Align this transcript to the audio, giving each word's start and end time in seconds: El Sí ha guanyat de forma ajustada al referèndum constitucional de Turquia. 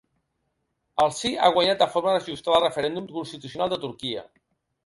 El 1.03 1.13
Sí 1.17 1.33
ha 1.35 1.51
guanyat 1.57 1.83
de 1.83 1.89
forma 1.97 2.15
ajustada 2.21 2.57
al 2.61 2.65
referèndum 2.67 3.13
constitucional 3.19 3.73
de 3.75 3.81
Turquia. 3.85 4.27